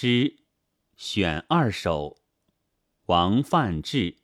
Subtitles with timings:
[0.00, 0.36] 诗
[0.96, 2.18] 选二首，
[3.06, 4.18] 王范志。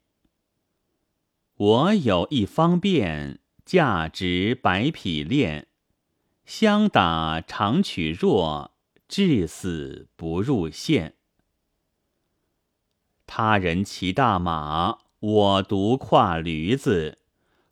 [1.57, 5.67] 我有一方便，价值百匹练。
[6.45, 8.71] 相打长取弱，
[9.09, 11.17] 至死不入线。
[13.27, 17.19] 他人骑大马，我独跨驴子。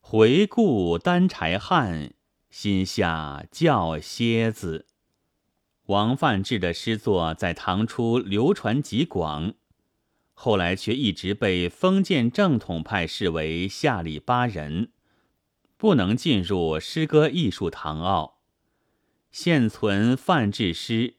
[0.00, 2.12] 回顾单柴汉，
[2.50, 4.88] 心下叫蝎子。
[5.92, 9.52] 王范志的诗作在唐初流传极广，
[10.32, 14.90] 后来却一直被封建正统派视为下里巴人，
[15.76, 18.38] 不能进入诗歌艺术堂奥。
[19.30, 21.16] 现存范志诗，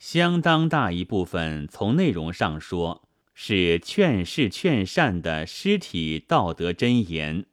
[0.00, 7.46] 相当大一部分从内容上说是劝世劝善的诗体道德箴言。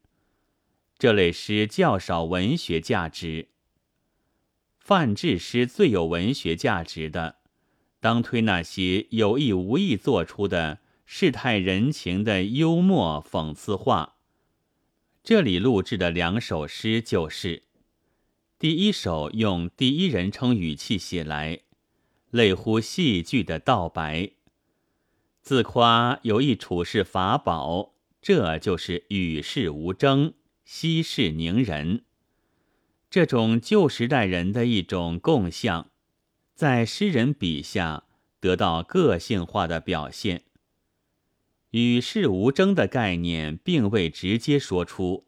[0.98, 3.50] 这类诗较少文学价值。
[4.84, 7.38] 范志诗最有文学价值的，
[8.02, 14.18] 当推那些有意无意做出的世态人情的幽默讽刺话。
[15.24, 17.64] 这里录制的两首诗就是：
[18.60, 21.62] 第一首用第一人称语气写来，
[22.30, 24.32] 类乎戏剧的道白，
[25.42, 30.34] 自夸有一处世法宝，这就是与世无争，
[30.66, 32.04] 息事宁人。
[33.14, 35.92] 这种旧时代人的一种共相，
[36.56, 38.06] 在诗人笔下
[38.40, 40.46] 得到个性化的表现。
[41.70, 45.28] 与世无争的概念并未直接说出，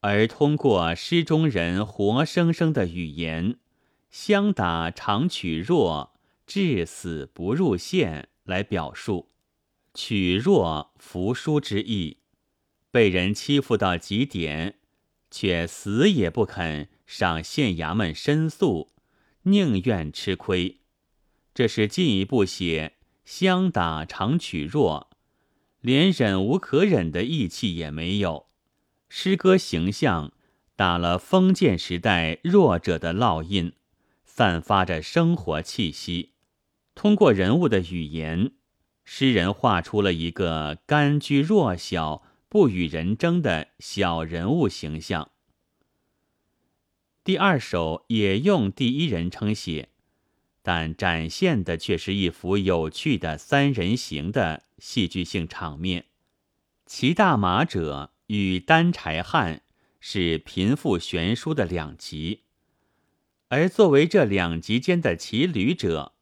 [0.00, 3.58] 而通过诗中人活生生的语言
[4.08, 6.14] “相打常取弱，
[6.46, 9.28] 至死不入线”来表述，
[9.92, 12.16] 取弱服输之意，
[12.90, 14.78] 被人欺负到极点，
[15.34, 16.88] 却死也不肯。
[17.06, 18.92] 上县衙门申诉，
[19.42, 20.78] 宁愿吃亏。
[21.52, 25.10] 这是进一步写相打常取弱，
[25.80, 28.46] 连忍无可忍的义气也没有。
[29.08, 30.32] 诗歌形象
[30.76, 33.72] 打了封建时代弱者的烙印，
[34.24, 36.34] 散发着生活气息。
[36.94, 38.52] 通过人物的语言，
[39.04, 42.22] 诗人画出了一个甘居弱小、
[42.54, 45.32] 不与人争的小人物形象。
[47.24, 49.88] 第二首也用第一人称写，
[50.62, 56.04] 但展现的却是一幅有趣的三人行的戏剧性场面。
[56.86, 59.62] 骑大马者与担柴汉
[59.98, 62.42] 是贫富悬殊的两极，
[63.48, 66.12] 而作为这两极间的骑驴者，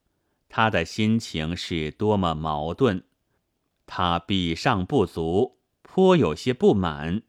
[0.49, 3.03] 他的心情是多么矛盾！
[3.85, 5.59] 他比上不足，
[5.95, 7.21] 颇有些不满。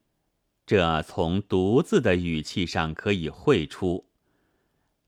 [0.65, 4.07] 这从“独”字的语气上可以绘出，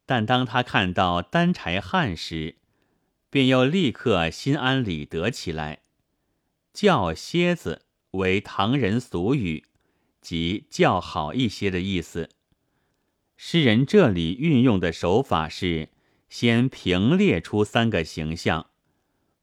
[0.06, 2.58] 但当他看到担柴汉时，
[3.30, 5.84] 便又立刻心安理得起来。
[6.74, 9.64] 叫蝎子为唐人俗语，
[10.20, 12.30] 即较好一些的意思。
[13.38, 15.88] 诗人这里运用的手法是
[16.28, 18.70] 先平列出三个形象，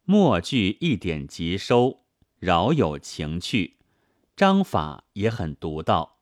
[0.04, 2.04] 末句一点即收，
[2.38, 3.78] 饶有情趣。
[4.34, 6.18] 章法也很独到。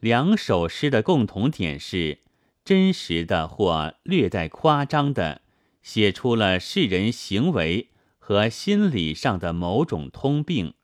[0.00, 2.18] 两首诗的共同点是
[2.64, 5.42] 真实的或略带夸张的，
[5.82, 10.74] 写出了世人行为和心理上的某种通病，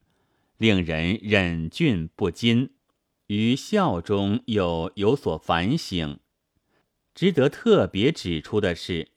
[0.59, 2.71] 令人忍俊不禁，
[3.27, 6.21] 于笑中又有所反省。
[7.15, 9.09] 值得特别指出的是，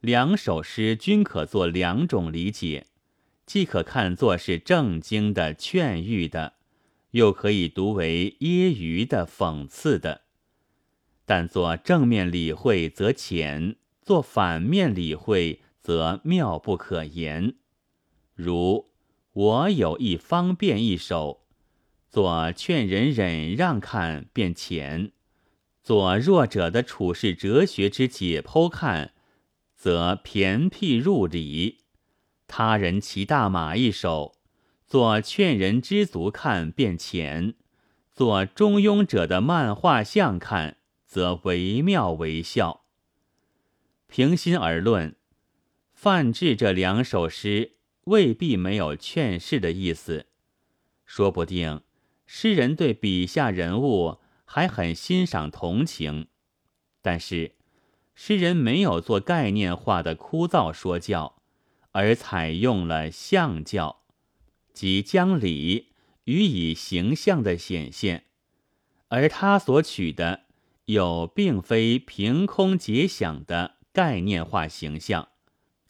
[0.00, 2.86] 两首诗均可做两种理解。
[3.44, 6.54] 既可看作是正经的劝喻的，
[7.10, 10.22] 又可以读为揶揄的讽刺的。
[11.24, 17.54] 但做正面理会则浅，做反面理会则妙不可言。
[18.34, 18.90] 如
[19.32, 21.44] 我有一方便一首，
[22.08, 25.10] 做劝人忍让看便浅；
[25.82, 29.12] 做弱者的处世哲学之解剖看，
[29.76, 31.81] 则偏僻入理。
[32.54, 34.34] 他人骑大马一首，
[34.86, 37.54] 做劝人知足看便浅；
[38.12, 40.76] 做中庸者的漫画像看，
[41.06, 42.84] 则惟妙惟肖。
[44.06, 45.16] 平心而论，
[45.94, 50.26] 范志这两首诗未必没有劝世的意思，
[51.06, 51.80] 说不定
[52.26, 56.26] 诗人对笔下人物还很欣赏同情。
[57.00, 57.52] 但是，
[58.14, 61.38] 诗人没有做概念化的枯燥说教。
[61.92, 64.02] 而采用了象教，
[64.72, 65.92] 即将理
[66.24, 68.24] 予以形象的显现，
[69.08, 70.44] 而他所取的
[70.86, 75.28] 又并非凭空结想的概念化形象，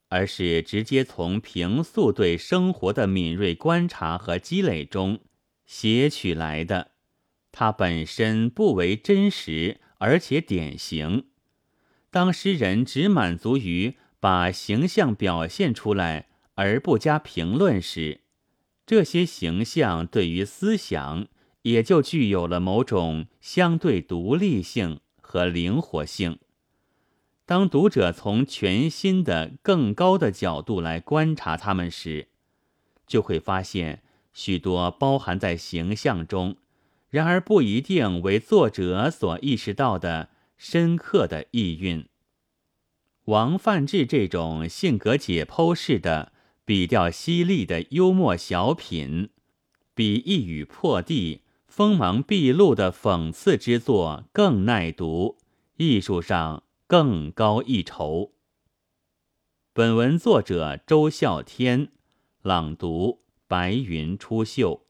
[0.08, 5.20] 而是直接从平素对生活的敏锐观察和积累中
[5.64, 6.90] 写取来的。
[7.52, 11.26] 它本身不为真实，而且典型。
[12.10, 18.20] 当诗人只满足于把形象表现出来而不加评论时，
[18.86, 21.26] 这些形象对于思想
[21.62, 26.38] 也就具有了某种相对独立性和灵活性。
[27.44, 32.28] 当读者从全新的、更高的角度来观察他们时，
[33.04, 36.56] 就会发现许多包含在形象中，
[37.10, 40.28] 然而不一定为作者所意识到的。
[40.56, 42.06] 深刻的意蕴。
[43.26, 46.32] 王范志这种性格解剖式的、
[46.64, 49.30] 笔调犀利的幽默小品，
[49.94, 55.38] 比一语破地、锋芒毕露的讽刺之作更耐读，
[55.76, 58.32] 艺术上更高一筹。
[59.72, 61.92] 本文作者周孝天，
[62.42, 64.80] 朗读：白云出岫。